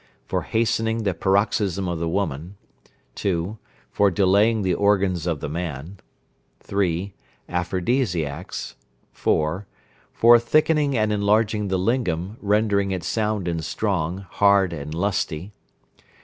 [0.25, 2.57] For hastening the paroxysm of the woman.
[3.13, 3.59] 2.
[3.91, 5.97] For delaying the organs of the man.
[6.59, 7.13] 3.
[7.47, 8.75] Aphrodisiacs.
[9.11, 9.67] 4.
[10.11, 15.51] For thickening and enlarging the lingam, rendering it sound and strong, hard and lusty.